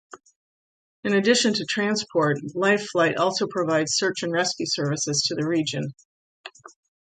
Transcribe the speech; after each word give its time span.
In 1.03 1.13
addition 1.13 1.53
to 1.53 1.63
transport, 1.63 2.39
Life 2.55 2.87
Flight 2.89 3.17
also 3.17 3.45
provides 3.45 3.95
search-and-rescue 3.97 4.65
services 4.67 5.21
to 5.27 5.35
the 5.35 5.47
region. 5.47 5.93